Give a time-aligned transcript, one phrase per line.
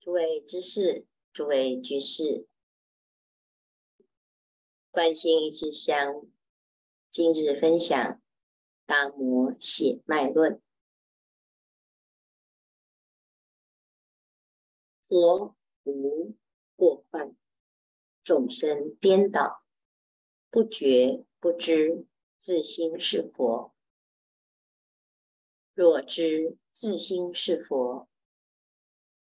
[0.00, 2.48] 诸位知识，诸位居士，
[4.90, 6.26] 观心一支香，
[7.10, 7.94] 今日分享
[8.86, 10.54] 《达摩血脉论》。
[15.06, 16.34] 佛无
[16.76, 17.36] 过患，
[18.24, 19.60] 众生颠倒，
[20.48, 22.06] 不觉不知，
[22.38, 23.74] 自心是佛。
[25.74, 28.08] 若知自心是佛，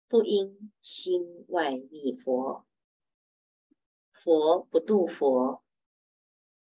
[0.09, 2.65] 不应心外觅佛。
[4.11, 5.63] 佛不度佛，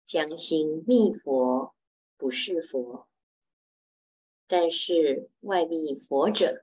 [0.06, 1.74] 将心觅佛，
[2.18, 3.08] 不是佛。
[4.46, 6.62] 但是外觅佛者，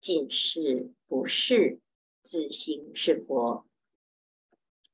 [0.00, 1.80] 尽是不是
[2.22, 3.66] 自心是佛，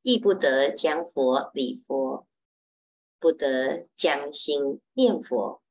[0.03, 2.27] 亦不得将佛理佛，
[3.21, 5.62] 不得将心念佛。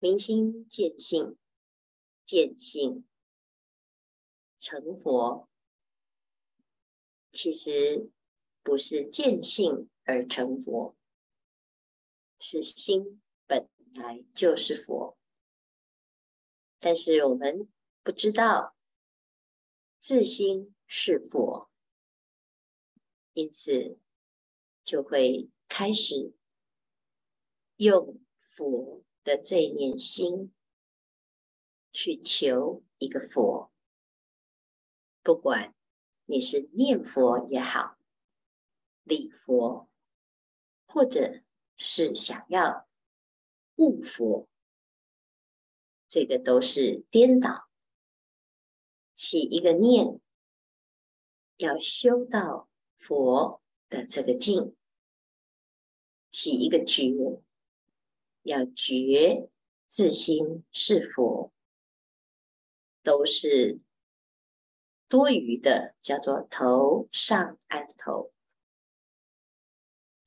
[0.00, 1.36] 明心见性，
[2.24, 3.04] 见性
[4.60, 5.48] 成佛。
[7.32, 8.10] 其实
[8.62, 10.96] 不是见性而成佛，
[12.38, 15.18] 是心本来就是佛。
[16.78, 17.68] 但是我们
[18.04, 18.76] 不知道
[19.98, 21.70] 自心是佛，
[23.32, 23.98] 因此
[24.84, 26.32] 就会开始
[27.76, 29.04] 用佛。
[29.28, 30.54] 的这一念心
[31.92, 33.70] 去求一个佛，
[35.22, 35.74] 不管
[36.24, 37.98] 你是念佛也好，
[39.02, 39.90] 礼佛，
[40.86, 41.42] 或者
[41.76, 42.88] 是想要
[43.76, 44.48] 悟佛，
[46.08, 47.68] 这个都是颠倒。
[49.14, 50.18] 起一个念，
[51.58, 54.74] 要修到佛的这个境，
[56.30, 57.42] 起一个觉。
[58.48, 59.50] 要觉
[59.86, 61.52] 自心是佛，
[63.02, 63.80] 都是
[65.06, 68.32] 多余的，叫做头上安头。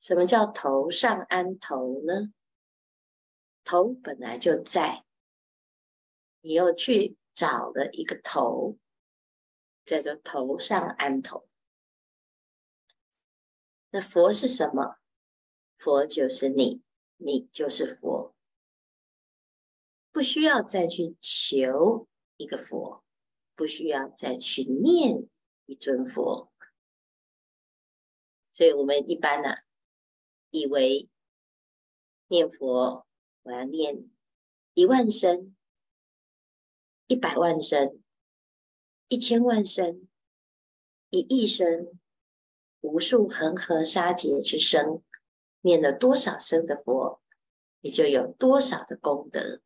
[0.00, 2.32] 什么叫头上安头呢？
[3.64, 5.04] 头本来就在，
[6.40, 8.78] 你又去找了一个头，
[9.84, 11.48] 叫做头上安头。
[13.90, 14.96] 那佛是什么？
[15.76, 16.82] 佛就是你。
[17.24, 18.34] 你就是佛，
[20.10, 23.04] 不需要再去求一个佛，
[23.54, 25.28] 不需要再去念
[25.66, 26.52] 一尊佛。
[28.52, 29.62] 所以我们一般呢、啊，
[30.50, 31.08] 以为
[32.26, 33.06] 念佛，
[33.42, 34.10] 我要念
[34.74, 35.54] 一万声、
[37.06, 38.02] 一百万声、
[39.06, 40.08] 一千万声、
[41.10, 41.98] 一亿声、
[42.80, 45.04] 无数恒河沙劫之声。
[45.62, 47.20] 念了多少声的佛，
[47.80, 49.60] 你就有多少的功德。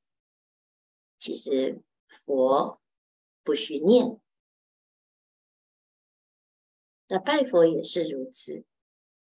[1.19, 1.83] 其实
[2.25, 2.81] 佛
[3.43, 4.21] 不需念，
[7.09, 8.65] 那拜佛也是如此，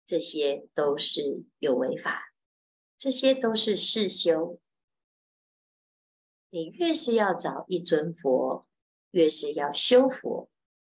[0.06, 2.32] 这些都是有为法，
[2.97, 4.60] 这些都是世修。
[6.50, 8.66] 你越是要找一尊佛，
[9.10, 10.48] 越是要修佛，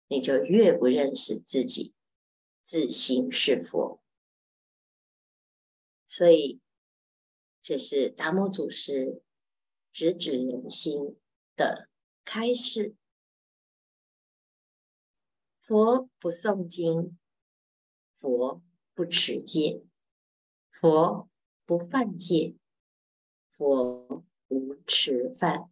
[0.08, 1.94] 你就越不认识自己，
[2.62, 4.02] 自心是佛。
[6.12, 6.60] 所以，
[7.62, 9.22] 这是达摩祖师
[9.92, 11.16] 直指人心
[11.54, 11.88] 的
[12.24, 12.96] 开示。
[15.60, 17.16] 佛不诵经，
[18.16, 18.60] 佛
[18.92, 19.84] 不持戒，
[20.68, 21.28] 佛
[21.64, 22.56] 不犯戒，
[23.48, 25.70] 佛无吃饭，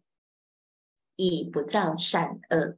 [1.17, 2.77] 亦不造善恶。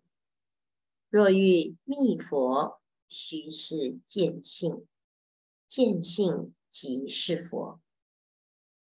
[1.10, 4.88] 若欲觅佛，须是见性，
[5.68, 6.56] 见性。
[6.72, 7.80] 即是佛。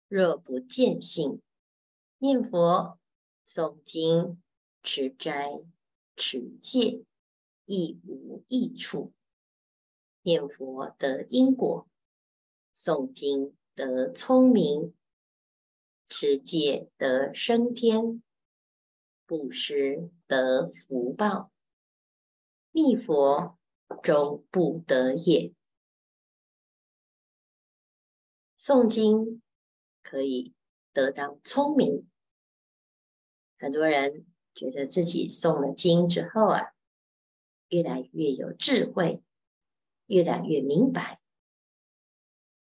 [0.06, 1.40] 若不见性，
[2.18, 2.98] 念佛、
[3.46, 4.42] 诵经、
[4.82, 5.60] 持斋、
[6.16, 7.04] 持戒，
[7.64, 9.12] 亦无益处。
[10.22, 11.88] 念佛得因果，
[12.76, 14.94] 诵经得聪明，
[16.06, 18.22] 持戒得升天，
[19.24, 21.50] 布施得福报，
[22.70, 23.58] 密佛
[24.02, 25.54] 终不得也。
[28.60, 29.40] 诵经
[30.02, 30.54] 可以
[30.92, 32.06] 得到聪明，
[33.58, 36.74] 很多人觉得自己诵了经之后啊，
[37.70, 39.22] 越来越有智慧，
[40.04, 41.22] 越来越明白，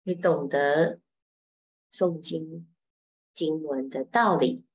[0.04, 1.00] 你懂得
[1.90, 2.68] 诵经
[3.34, 4.66] 经文的道理。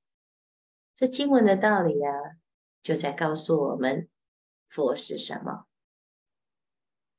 [0.95, 2.37] 这经文的道理啊，
[2.81, 4.09] 就在告诉我们
[4.65, 5.67] 佛是什么。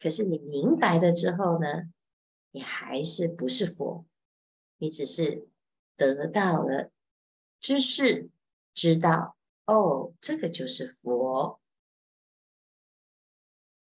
[0.01, 1.94] 可是你明白了之后呢？
[2.55, 4.07] 你还是不是佛，
[4.79, 5.49] 你只是
[5.97, 6.93] 得到了
[7.61, 8.31] 知识，
[8.73, 9.37] 知道
[9.67, 11.61] 哦，这个就是佛。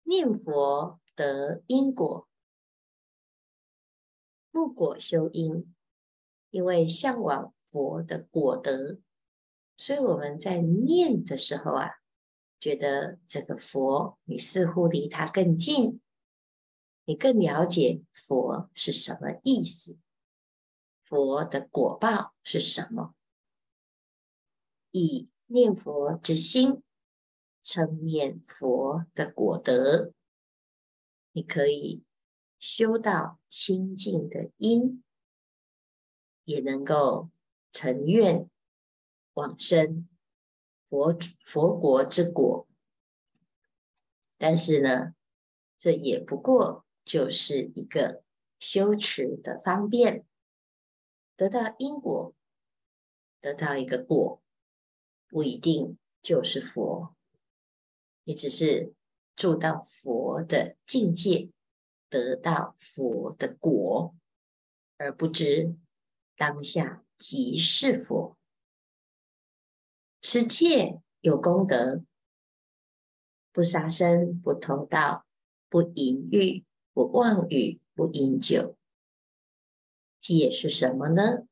[0.04, 2.28] 念佛得因果，
[4.52, 5.74] 木果修因，
[6.50, 9.00] 因为向往佛的果德，
[9.76, 11.90] 所以我们在念的时候啊，
[12.60, 16.00] 觉得这个佛，你似乎离他更近，
[17.10, 19.98] 你更了解佛是什么意思，
[21.02, 23.16] 佛的果报是什么，
[24.92, 26.84] 以念佛之心。
[27.64, 30.14] 称念佛的果德，
[31.32, 32.04] 你可以
[32.60, 35.02] 修到清净的因，
[36.44, 37.30] 也能够
[37.72, 38.48] 成愿
[39.34, 40.08] 往生
[40.88, 42.68] 佛佛国之果。
[44.38, 45.14] 但是呢，
[45.76, 48.22] 这也不过就是一个
[48.60, 50.24] 修持的方便，
[51.34, 52.32] 得到因果，
[53.40, 54.40] 得到一个果，
[55.26, 57.16] 不一定就是佛。
[58.22, 58.94] 你只是
[59.34, 61.50] 住到佛的境界，
[62.08, 64.14] 得到佛的果，
[64.96, 65.76] 而不知
[66.36, 68.38] 当下即是佛。
[70.20, 72.04] 持戒有功德，
[73.50, 75.26] 不杀生，不偷盗，
[75.68, 78.76] 不淫欲，不妄语，不饮酒。
[80.20, 81.46] 戒是什么呢？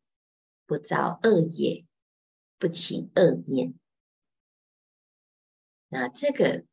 [0.67, 1.87] 不造恶业，
[2.59, 3.75] 不起恶念。
[5.89, 6.67] 那这个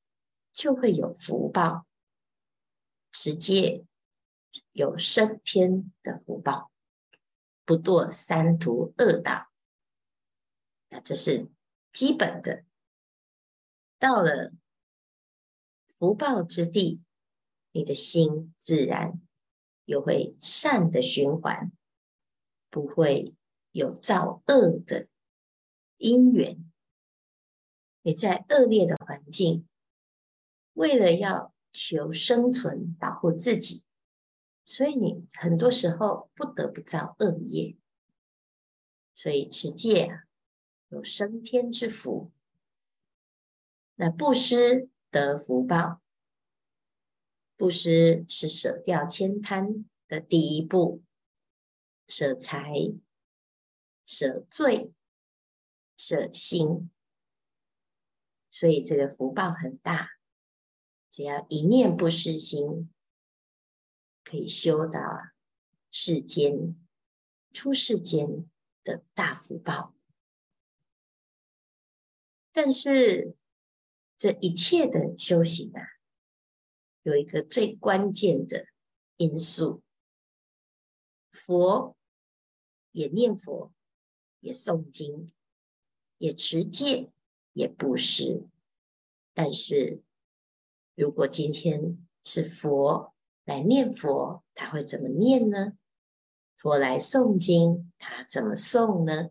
[0.52, 1.88] 就会有福报，
[3.12, 3.86] 持戒
[4.74, 6.72] 有升天的福报，
[7.64, 9.50] 不堕三途恶道。
[10.90, 11.50] 那这是
[11.94, 12.66] 基本的。
[13.98, 14.52] 到了
[15.98, 17.02] 福报之地，
[17.75, 19.22] 你的心自然
[19.83, 21.74] 又会善的循环，
[22.69, 23.36] 不会
[23.74, 25.10] 有造恶的
[25.98, 26.72] 因缘。
[28.01, 29.68] 你在恶劣的环境，
[30.72, 33.83] 为了要求生存、保护自己，
[34.63, 37.75] 所以你很多时候不得不造恶业。
[39.13, 40.24] 所以持戒啊，
[40.88, 42.31] 有升天之福。
[43.95, 46.01] 那布施得福报，
[47.57, 51.04] 布施是舍掉千贪的第一步，
[52.07, 52.74] 舍财、
[54.06, 54.92] 舍罪、
[55.96, 56.92] 舍心。
[58.52, 60.12] 所以这个福报很大，
[61.12, 62.92] 只要一念不失心，
[64.24, 65.02] 可以修到
[65.92, 66.75] 世间、
[67.54, 68.50] 出世间
[68.84, 69.94] 的大福报。
[72.52, 73.36] 但是
[74.18, 75.81] 这一切的修行啊，
[77.06, 78.66] 有一个最关键的
[79.18, 79.84] 因素：
[81.31, 81.96] 佛
[82.92, 83.72] 也念佛，
[84.40, 85.31] 也诵经，
[86.18, 87.12] 也持戒。
[87.54, 88.50] 也不是，
[89.34, 90.04] 但是
[90.94, 93.16] 如果今天是佛
[93.46, 95.78] 来念佛，他会怎么念呢？
[96.57, 99.30] 佛来诵经，他怎么诵呢？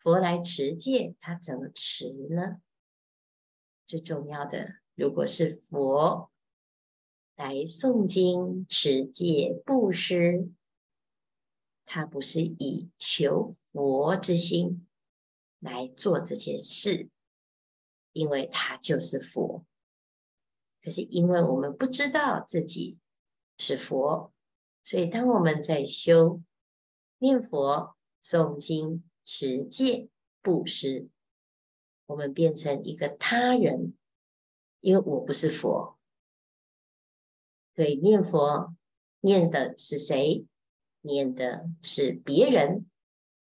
[0.00, 2.60] 佛来持戒，他怎么持呢？
[3.86, 6.31] 最重要的，如果是佛
[7.36, 10.50] 来诵经、持戒、布施，
[11.84, 14.86] 他不是以求佛之心。
[15.64, 17.08] 来做这件事，
[18.12, 19.64] 因为他就是佛。
[20.82, 22.98] 可是因为我们不知道自己
[23.58, 24.32] 是佛，
[24.82, 26.42] 所以当我们在修
[27.18, 30.08] 念佛、诵经、持戒、
[30.40, 31.08] 布施，
[32.06, 33.96] 我们变成一个他人，
[34.80, 35.96] 因为我不是佛。
[37.74, 38.74] 对念佛
[39.20, 40.46] 念的是谁？
[41.00, 42.86] 念的是别人。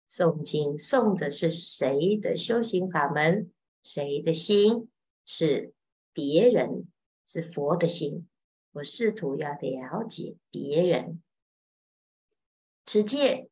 [0.09, 3.51] 诵经诵的是谁的修行法门？
[3.83, 4.89] 谁的心
[5.25, 5.73] 是
[6.13, 6.87] 别人？
[7.25, 8.27] 是佛的心。
[8.71, 11.21] 我试图要了解别人。
[12.85, 13.49] 持戒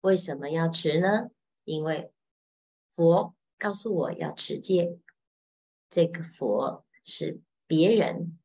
[0.00, 1.30] 为什么要持呢？
[1.64, 2.10] 因为
[2.90, 4.98] 佛告诉我要持戒。
[5.88, 8.38] 这个佛是别人。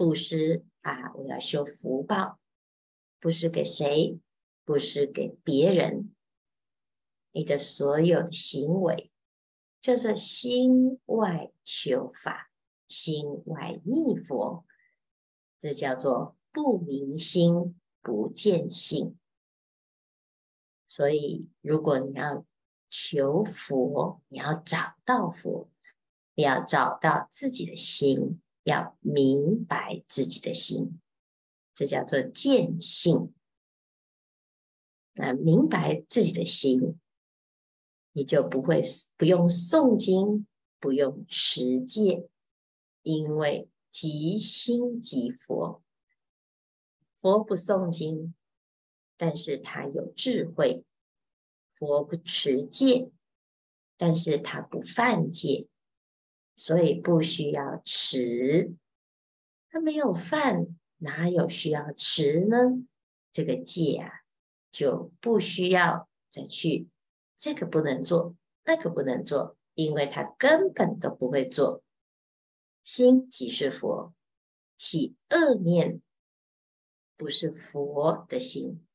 [0.00, 2.40] 布施啊，我要修福报。
[3.18, 4.18] 布施给谁？
[4.64, 6.14] 布施给别人。
[7.32, 9.12] 你的所有的行为，
[9.78, 12.50] 叫做心外求法，
[12.88, 14.64] 心外觅佛，
[15.60, 19.18] 这叫做不明心不见性。
[20.88, 22.46] 所以，如果你要
[22.88, 25.68] 求佛，你要找到佛，
[26.34, 31.00] 你要找到自己的心，要明白自己的心，
[31.74, 33.34] 这叫做见性。
[35.12, 36.98] 那明白自己的心。
[38.12, 38.80] 你就不会
[39.16, 40.44] 不用诵经，
[40.80, 42.28] 不用持戒，
[43.02, 45.80] 因为即心即佛。
[47.20, 48.34] 佛不诵经，
[49.16, 50.82] 但是他有智慧；
[51.78, 53.12] 佛不持戒，
[53.96, 55.68] 但是他不犯戒，
[56.60, 58.74] 所以不需要持。
[59.70, 62.86] 他没有犯，哪有需要持呢？
[63.32, 64.20] 这个戒啊，
[64.70, 66.90] 就不需要再去。
[67.38, 71.82] 这个不能做，那个不能做，因为他根本都不会做。
[72.84, 74.12] 心即是佛，
[74.76, 76.02] 起恶念
[77.16, 78.86] 不是佛的心。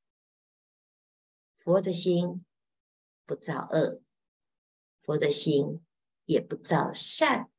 [1.58, 2.46] 佛的心
[3.26, 4.04] 不造恶，
[5.02, 5.84] 佛的心
[6.26, 7.50] 也不造善，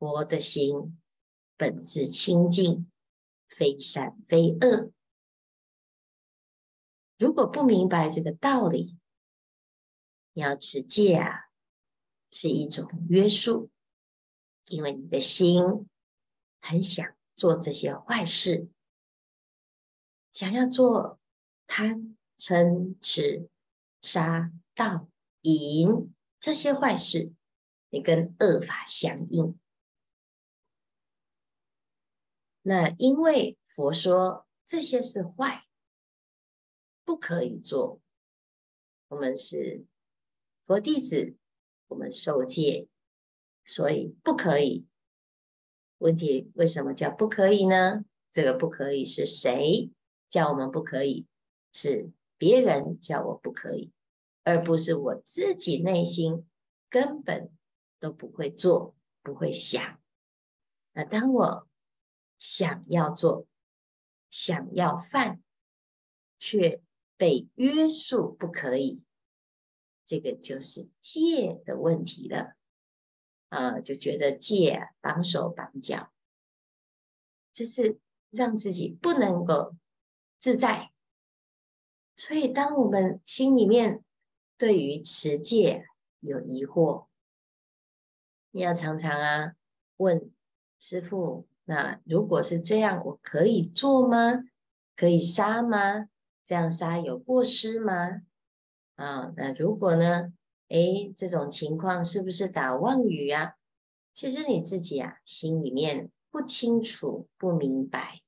[0.00, 0.98] 佛的心
[1.58, 2.90] 本自清净，
[3.46, 4.90] 非善非恶。
[7.18, 8.96] 如果不明白这个道理，
[10.32, 11.50] 你要持戒啊，
[12.30, 13.68] 是一种约束，
[14.68, 15.86] 因为你的心
[16.62, 18.70] 很想做这些坏事，
[20.32, 21.20] 想要做
[21.66, 23.50] 贪嗔痴
[24.00, 25.10] 杀盗
[25.42, 27.34] 淫这些坏事，
[27.90, 29.58] 你跟恶法相应。
[32.62, 35.66] 那因为佛说这些是坏，
[37.04, 38.00] 不可以做，
[39.08, 39.86] 我们是。
[40.66, 41.36] 佛弟子，
[41.88, 42.86] 我们受戒，
[43.64, 44.86] 所以不可以。
[45.98, 48.04] 问题为什么叫不可以呢？
[48.30, 49.90] 这个不可以是谁
[50.28, 51.26] 叫我们不可以？
[51.72, 53.90] 是别人叫我不可以，
[54.44, 56.48] 而不是我自己内心
[56.88, 57.50] 根本
[57.98, 60.00] 都不会做，不会想。
[60.92, 61.68] 那当我
[62.40, 63.46] 想要做，
[64.30, 65.40] 想要犯，
[66.40, 66.82] 却
[67.16, 69.04] 被约束不可以。
[70.06, 72.56] 这个就是戒的问题了，
[73.50, 76.12] 啊、呃，就觉得戒绑手绑脚，
[77.52, 79.76] 这是让自己不能够
[80.38, 80.90] 自在。
[82.16, 84.04] 所以，当我们心里面
[84.58, 85.86] 对于持戒
[86.18, 87.06] 有疑惑，
[88.50, 89.54] 你要常常啊
[89.96, 90.32] 问
[90.80, 94.42] 师父：那如果是这样，我可以做吗？
[94.96, 96.08] 可以杀吗？
[96.44, 98.22] 这样杀有过失吗？
[98.96, 100.32] 啊，那如果呢？
[100.66, 103.54] 诶，这种情况是不是打妄语啊？
[104.12, 108.20] 其实你自己啊，心里面不清楚、不明白，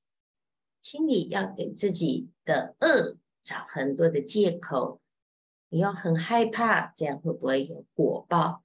[0.81, 5.01] 心里要给自己的恶找很多的借口，
[5.67, 8.63] 你要很害怕，这样会不会有果报？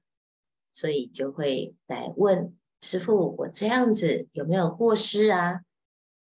[0.72, 5.62] 所以就会来问师父：我这样子有没有过失啊？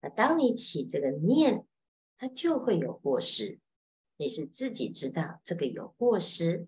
[0.01, 1.65] 那当你起这个念，
[2.17, 3.59] 它就会有过失。
[4.17, 6.67] 你是自己知道这个有过失，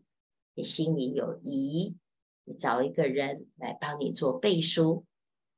[0.54, 1.98] 你心里有疑，
[2.44, 5.06] 你找一个人来帮你做背书，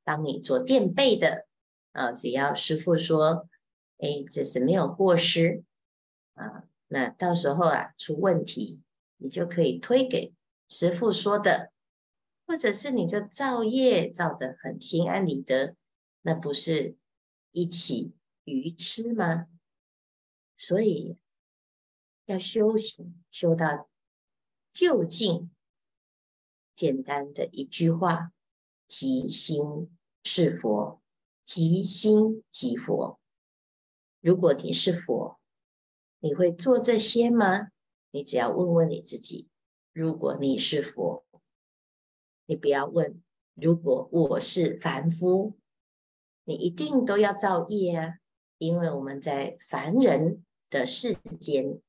[0.04, 1.46] 帮你做垫背的
[1.92, 2.12] 啊。
[2.12, 3.48] 只要师父说，
[3.98, 5.64] 哎，这是没有过失
[6.34, 8.82] 啊，那到时候啊出问题，
[9.16, 10.34] 你就可以推给
[10.68, 11.72] 师父说的，
[12.46, 15.76] 或者是你就造业造得很心安理得，
[16.22, 16.96] 那不是
[17.52, 18.12] 一起
[18.44, 19.46] 愚痴吗？
[20.56, 21.18] 所以。
[22.28, 23.88] 要修行，修到
[24.72, 25.48] 究竟，
[26.74, 28.32] 简单的一句话：
[28.88, 31.00] 即心是佛，
[31.44, 33.20] 即心即佛。
[34.20, 35.38] 如果你是佛，
[36.18, 37.68] 你会做这些吗？
[38.10, 39.48] 你只要问问你自己：
[39.92, 41.24] 如果你是佛，
[42.46, 43.20] 你不要问；
[43.54, 45.56] 如果我是凡夫，
[46.44, 48.14] 你一定都要造业啊！
[48.58, 51.80] 因为我们在凡人的世间。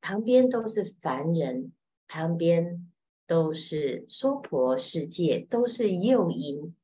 [0.00, 1.72] 旁边都是凡人，
[2.08, 2.90] 旁边
[3.26, 6.74] 都是娑婆世界，都是诱因，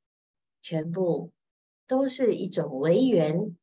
[0.63, 1.33] 全部
[1.87, 3.57] 都是一种违缘。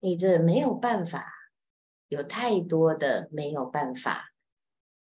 [0.00, 1.26] 你这没有办法，
[2.08, 4.34] 有太多的没有办法。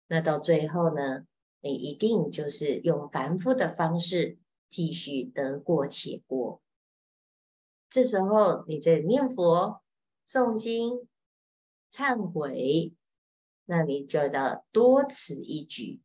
[0.06, 1.26] 那到最后呢，
[1.62, 4.36] 你一定就是用凡夫的方式
[4.68, 6.60] 继续得过且过。
[7.88, 9.82] 这时候你在念佛、
[10.28, 11.08] 诵经、
[11.90, 12.92] 忏悔。
[13.64, 16.02] 那你就要多此一举。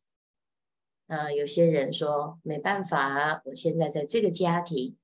[1.08, 4.96] 呃，有些人说没办法，我现在在这个家庭，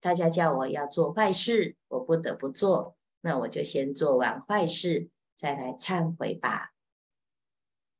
[0.00, 6.74] 大家叫我要做坏事，我不得不做，那我就先做完坏事，再来忏悔吧。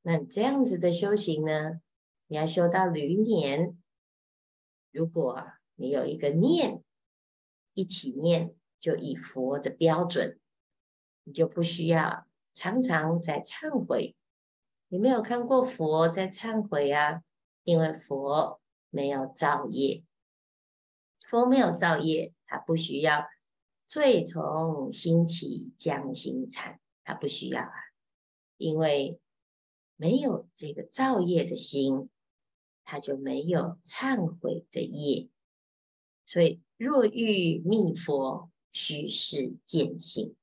[0.02, 1.80] 那这样子的修行呢，
[2.26, 3.76] 你要修到余年，
[4.90, 6.82] 如果你有一个念，
[7.74, 10.38] 一起念，就以佛的标准，
[11.24, 12.26] 你就不需要。
[12.52, 14.16] 常常在忏悔，
[14.88, 17.22] 你没有看过佛在忏悔啊，
[17.62, 20.04] 因为佛没有造业，
[21.28, 23.26] 佛没有造业，他不需要
[23.86, 27.72] 罪从心起将心忏，他不需要啊，
[28.56, 29.20] 因为
[30.00, 32.08] 没有这个造业的心，
[32.84, 35.28] 他就没有忏悔的业，
[36.24, 40.34] 所以若欲觅佛，须是见性。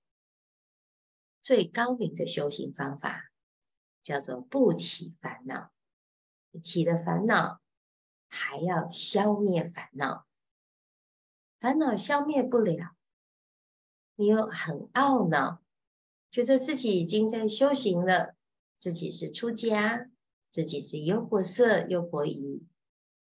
[1.41, 3.31] 最高明的修行方法
[4.03, 5.71] 叫做不起烦恼，
[6.61, 7.59] 起了烦恼
[8.27, 10.27] 还要消灭烦恼，
[11.59, 12.95] 烦恼消灭不了，
[14.13, 15.63] 你又很懊恼，
[16.29, 18.35] 觉得自己已经在修行了，
[18.77, 20.09] 自己是出家，
[20.49, 22.65] 自己是优婆塞、优婆夷，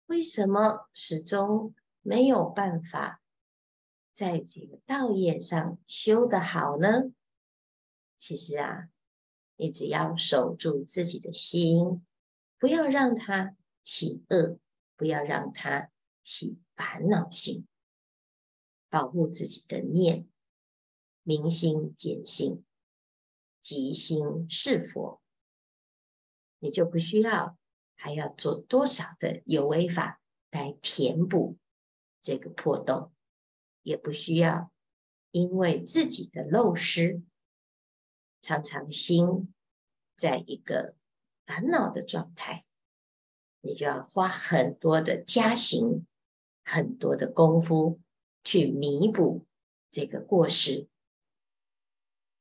[0.08, 3.22] 为什么始终没有办法
[4.14, 7.12] 在这个道业上修得好呢？
[8.18, 8.90] 其实啊，
[9.56, 12.06] 你只要守住自己的心，
[12.58, 14.60] 不要让它起恶，
[14.98, 15.90] 不要让它
[16.22, 17.66] 起烦恼心，
[18.90, 20.28] 保护自己的念，
[21.24, 22.66] 明心见性，
[23.62, 25.22] 即心是佛，
[26.60, 27.58] 你就不需要
[27.96, 31.58] 还要做多少的有为法来填补
[32.22, 33.12] 这个破洞，
[33.82, 34.72] 也不需要
[35.32, 37.24] 因为自己的漏失。
[38.42, 39.54] 常常心
[40.16, 40.96] 在一个
[41.46, 42.64] 烦恼的状态，
[43.60, 46.06] 你就要花很多的加行，
[46.64, 48.00] 很多的功夫
[48.44, 49.46] 去弥补
[49.92, 50.88] 这个过失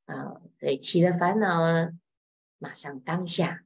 [0.05, 0.41] 啊！
[0.57, 1.99] 所以起了烦恼呢，
[2.57, 3.65] 马上当下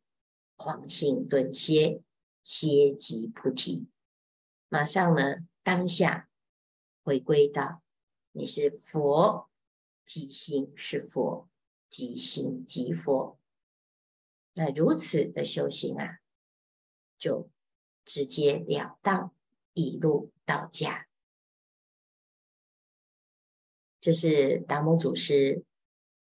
[0.56, 2.02] 狂性顿歇，
[2.44, 3.88] 歇即菩提，
[4.70, 6.30] 马上呢当下
[7.04, 7.82] 回归到
[8.32, 9.50] 你是佛，
[10.06, 11.50] 即心是佛。
[11.90, 13.38] 即心即佛，
[14.54, 16.22] 那如此的修行啊，
[17.20, 17.52] 就
[18.04, 19.32] 直截了当，
[19.74, 21.08] 一路到家。
[24.02, 25.64] 这是达摩祖师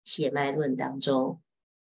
[0.06, 1.42] 血脉论当中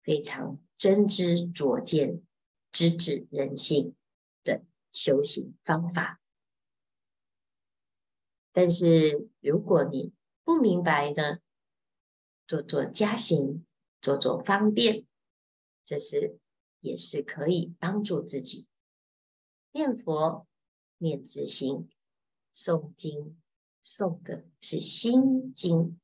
[0.02, 2.26] 非常真知灼见、
[2.72, 3.94] 直指人性
[4.42, 6.20] 的修行方法。
[8.50, 11.38] 但是如果你不明白呢？
[12.48, 13.64] 做做加行，
[14.00, 15.06] 做做方便，
[15.84, 16.40] 这是
[16.80, 18.66] 也是可以帮助自己
[19.70, 20.48] 念佛
[20.98, 21.88] 念自心，
[22.52, 23.40] 诵经
[23.80, 26.00] 诵的是心经，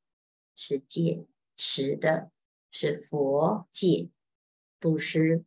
[0.55, 2.31] 持戒持的
[2.71, 4.09] 是佛戒，
[4.79, 5.43] 布施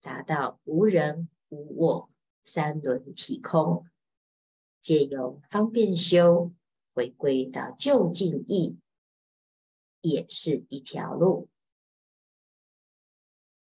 [0.00, 2.10] 达到无人无我
[2.44, 3.86] 三轮体空，
[4.80, 6.52] 借由方便修
[6.94, 8.78] 回归到究竟义。
[10.02, 11.48] 也是一条路，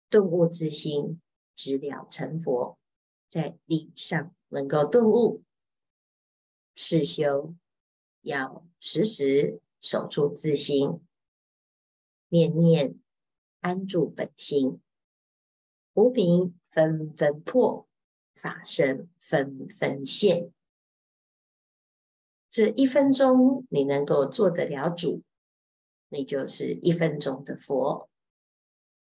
[0.09, 1.20] 顿悟之心，
[1.55, 2.79] 直了成佛，
[3.29, 5.42] 在理上能够顿悟，
[6.75, 7.55] 事修
[8.22, 11.03] 要时时守住自心，
[12.29, 12.98] 念念
[13.61, 14.81] 安住本心，
[15.94, 17.87] 无明纷纷破，
[18.35, 20.52] 法身纷纷现。
[22.50, 25.22] 这一分钟，你能够做得了主。
[26.09, 28.11] 你就是一分钟的佛，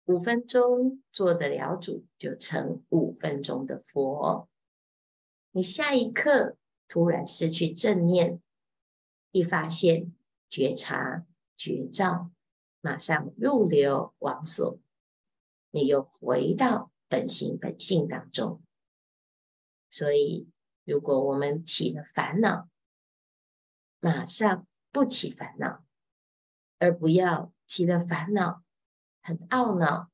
[0.05, 4.49] 五分钟做得了主，就成五分钟的佛。
[5.51, 6.57] 你下一刻
[6.87, 8.41] 突然失去正念，
[9.33, 10.15] 一发现
[10.49, 12.31] 觉察觉照，
[12.81, 14.79] 马上入流往所，
[15.75, 18.63] 你又回到本心本性当中。
[19.91, 20.49] 所以，
[20.85, 22.69] 如果我们起了烦恼，
[23.99, 25.85] 马上不起烦恼。
[26.79, 28.63] 而不要起了烦恼，
[29.23, 30.11] 很懊恼，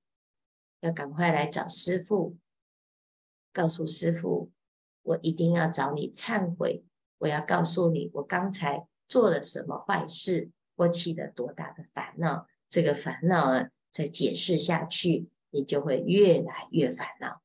[0.81, 2.39] 要赶快来找师父，
[3.53, 4.53] 告诉师父，
[5.03, 6.85] 我一定要找你忏悔，
[7.19, 17.43] 我要告诉你，我刚才做了什么坏事，我起了多大的烦恼，这个烦恼呢，再解释下去，你就会越来越烦恼。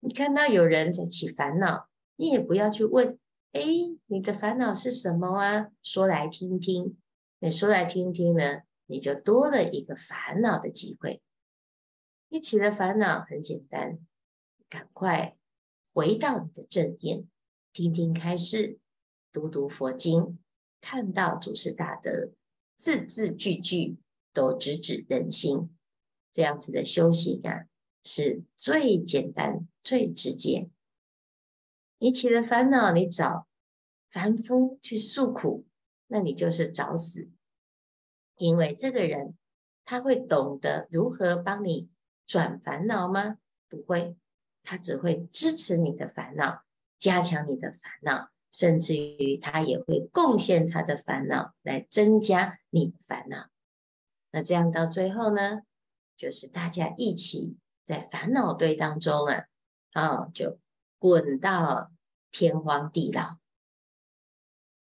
[0.00, 3.18] 你看到有人在起烦恼，你也不要去问，
[3.52, 3.62] 哎，
[4.06, 5.68] 你的烦恼是什么啊？
[5.82, 6.96] 说来听听。
[7.38, 11.20] 你说来听听呢，你就多了一个烦恼的机会。
[12.28, 13.98] 你起了烦恼很简单，
[14.68, 15.36] 赶快
[15.92, 17.26] 回到你的正念，
[17.72, 18.78] 听听开示，
[19.32, 20.38] 读读佛经，
[20.80, 22.30] 看到祖师大德，
[22.76, 23.98] 字字句句
[24.32, 25.76] 都直指人心，
[26.32, 27.66] 这样子的修行啊，
[28.02, 30.68] 是最简单、最直接。
[31.98, 33.46] 你起了烦恼，你找
[34.10, 35.66] 凡夫去诉苦。
[36.08, 37.30] 那你就是找死，
[38.36, 39.34] 因为这个人
[39.82, 41.88] 他会懂得如何帮你
[42.26, 43.38] 转烦恼吗？
[43.66, 44.14] 不会，
[44.62, 46.64] 他只会支持你的烦恼，
[46.98, 53.48] 加强你的烦恼，甚至于他也会贡献他的烦恼来增加你的烦恼。
[54.32, 55.62] 那这样到最后呢，
[56.16, 59.46] 就是大家一起在烦恼堆当中啊，
[59.92, 60.58] 啊，就
[60.98, 61.92] 滚到
[62.30, 63.38] 天荒地老，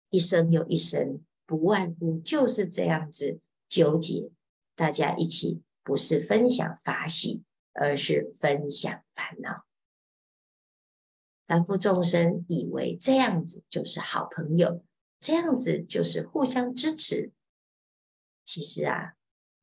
[0.09, 4.31] 一生又一生，不外乎就是这样子纠结。
[4.75, 9.65] 大家一起不是分享法喜，而是分享烦恼。
[11.45, 14.83] 凡夫众生以为这样子就是好朋友，
[15.19, 17.31] 这样子就是互相支持。
[18.45, 19.16] 其实啊，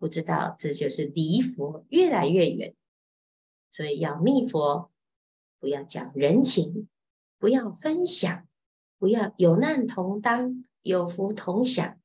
[0.04, 2.74] 不知道这就是离佛越来越远。
[3.70, 4.92] 所以要密佛，
[5.58, 6.90] 不要讲人情，
[7.38, 8.46] 不要分享，
[8.98, 11.98] 不要有难同当，有福同享，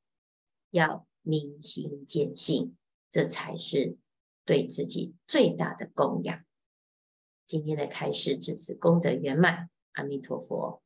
[0.70, 2.74] 要明心见性。
[3.10, 3.98] 这才是
[4.46, 6.42] 对自己最大的供养。
[7.46, 10.82] 今天的开示至此功德圆满，阿弥陀佛。